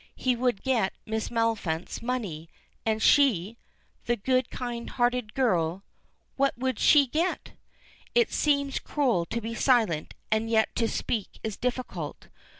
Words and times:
He 0.15 0.35
would 0.35 0.63
get 0.63 0.93
Miss 1.05 1.29
Maliphant's 1.29 2.01
money, 2.01 2.49
and 2.87 3.03
she 3.03 3.59
that 4.05 4.23
good, 4.23 4.49
kind 4.49 4.89
hearted 4.89 5.35
girl 5.35 5.83
what 6.37 6.57
would 6.57 6.79
she 6.79 7.05
get? 7.05 7.51
It 8.15 8.33
seems 8.33 8.79
cruel 8.79 9.27
to 9.27 9.39
be 9.39 9.53
silent, 9.53 10.15
and 10.31 10.49
yet 10.49 10.75
to 10.77 10.87
speak 10.87 11.39
is 11.43 11.55
difficult. 11.55 12.29